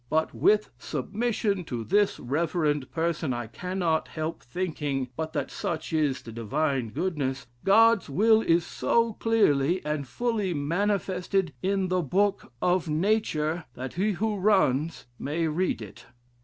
But 0.09 0.33
with 0.33 0.71
submission 0.79 1.63
to 1.65 1.83
this 1.83 2.19
reverend 2.19 2.89
person, 2.89 3.35
I 3.35 3.45
cannot 3.45 4.07
help 4.07 4.41
thinking, 4.41 5.09
but 5.15 5.31
that 5.33 5.51
(such 5.51 5.93
is 5.93 6.23
the 6.23 6.31
divine 6.31 6.89
goodness) 6.89 7.45
God's 7.63 8.09
will 8.09 8.41
is 8.41 8.65
so 8.65 9.13
clearly 9.13 9.79
and 9.85 10.07
fully 10.07 10.55
manifested 10.55 11.53
in 11.61 11.89
the 11.89 12.01
Book 12.01 12.51
of 12.63 12.89
Nature, 12.89 13.65
that 13.75 13.93
he 13.93 14.13
who 14.13 14.37
runs 14.37 15.05
may 15.19 15.47
read 15.47 15.83
it." 15.83 16.07